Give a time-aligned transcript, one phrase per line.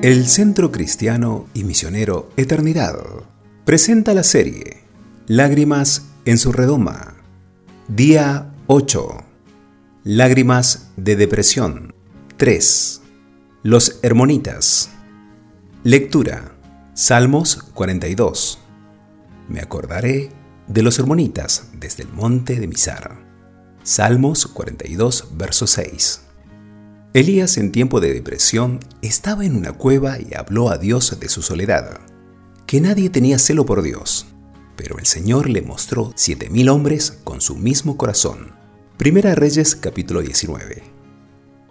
[0.00, 2.94] El Centro Cristiano y Misionero Eternidad
[3.64, 4.84] presenta la serie
[5.26, 7.16] Lágrimas en su redoma.
[7.88, 9.24] Día 8.
[10.04, 11.96] Lágrimas de depresión.
[12.36, 13.00] 3.
[13.64, 14.90] Los Hermonitas.
[15.82, 16.52] Lectura.
[16.94, 18.60] Salmos 42.
[19.48, 20.30] Me acordaré
[20.68, 23.18] de los Hermonitas desde el monte de Misar.
[23.82, 26.27] Salmos 42, verso 6.
[27.14, 31.40] Elías en tiempo de depresión estaba en una cueva y habló a Dios de su
[31.40, 32.00] soledad,
[32.66, 34.26] que nadie tenía celo por Dios,
[34.76, 38.52] pero el Señor le mostró siete mil hombres con su mismo corazón.
[38.98, 40.82] Primera Reyes capítulo 19.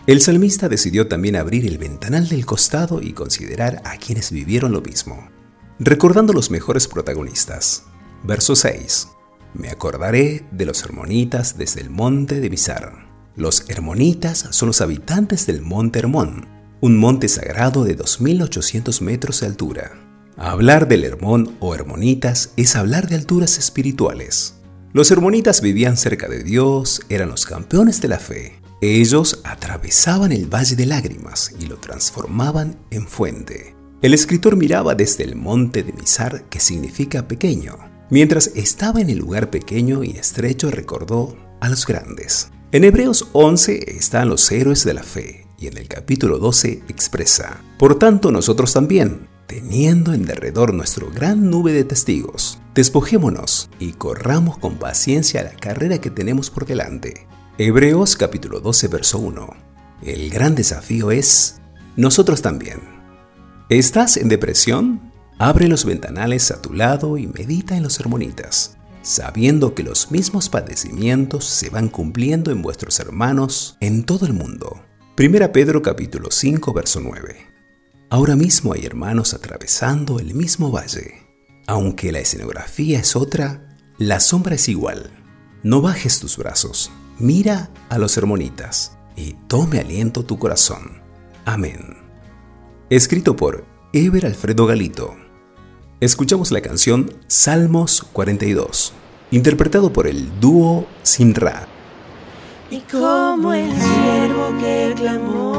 [0.07, 4.81] El salmista decidió también abrir el ventanal del costado y considerar a quienes vivieron lo
[4.81, 5.29] mismo,
[5.77, 7.83] recordando los mejores protagonistas.
[8.23, 9.09] Verso 6.
[9.53, 13.06] Me acordaré de los hermonitas desde el monte de Bizar.
[13.37, 16.47] Los hermonitas son los habitantes del monte Hermón,
[16.81, 19.91] un monte sagrado de 2.800 metros de altura.
[20.35, 24.55] Hablar del Hermón o hermonitas es hablar de alturas espirituales.
[24.91, 28.59] Los hermonitas vivían cerca de Dios, eran los campeones de la fe.
[28.81, 33.75] Ellos atravesaban el valle de lágrimas y lo transformaban en fuente.
[34.01, 37.77] El escritor miraba desde el monte de Misar, que significa pequeño.
[38.09, 42.49] Mientras estaba en el lugar pequeño y estrecho recordó a los grandes.
[42.73, 47.61] En Hebreos 11 están los héroes de la fe y en el capítulo 12 expresa,
[47.79, 54.57] por tanto nosotros también, teniendo en derredor nuestro gran nube de testigos, despojémonos y corramos
[54.57, 57.25] con paciencia la carrera que tenemos por delante.
[57.57, 59.47] Hebreos capítulo 12 verso 1.
[60.01, 61.61] El gran desafío es,
[61.95, 62.81] nosotros también.
[63.69, 65.13] ¿Estás en depresión?
[65.39, 68.76] Abre los ventanales a tu lado y medita en los hermonitas
[69.07, 74.83] sabiendo que los mismos padecimientos se van cumpliendo en vuestros hermanos en todo el mundo.
[75.15, 77.37] Primera Pedro capítulo 5 verso 9.
[78.09, 81.25] Ahora mismo hay hermanos atravesando el mismo valle.
[81.67, 85.09] Aunque la escenografía es otra, la sombra es igual.
[85.63, 91.01] No bajes tus brazos, mira a los hermonitas y tome aliento tu corazón.
[91.45, 91.95] Amén.
[92.89, 95.26] Escrito por Eber Alfredo Galito.
[95.99, 98.93] Escuchamos la canción Salmos 42
[99.31, 101.67] interpretado por el dúo Simra.
[102.69, 105.57] Y como el siervo que clamó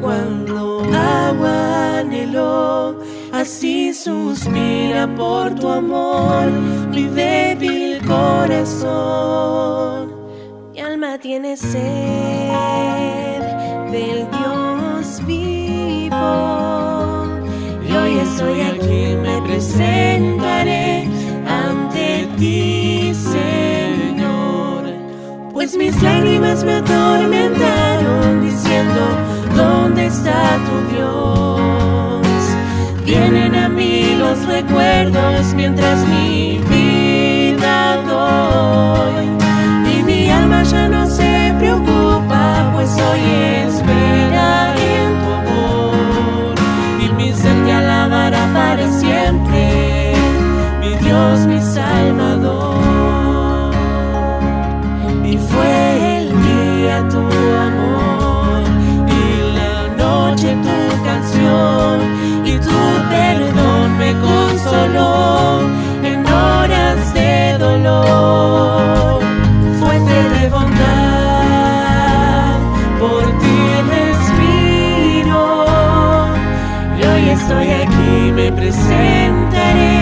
[0.00, 3.02] cuando agua anheló,
[3.34, 6.50] así suspira por tu amor
[6.90, 8.94] mi débil corazón.
[10.72, 11.74] Mi alma tiene sed
[13.92, 14.43] del Dios
[18.36, 21.08] Y hoy estoy aquí, me presentaré
[22.36, 24.84] ti, Señor.
[25.52, 29.00] Pues mis lágrimas me atormentaron diciendo,
[29.54, 32.26] ¿dónde está tu Dios?
[33.04, 36.53] Vienen a mí los recuerdos mientras mi
[78.52, 79.96] presentaré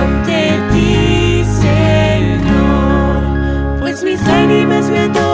[0.00, 3.22] ante ti, Señor,
[3.80, 5.33] pues mis lágrimas me atormentaron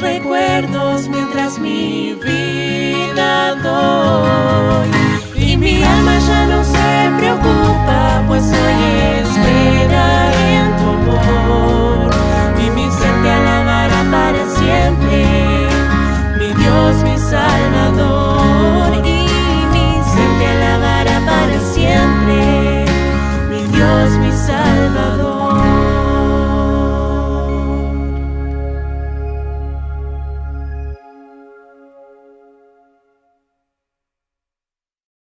[0.00, 2.05] recuerdos mientras mi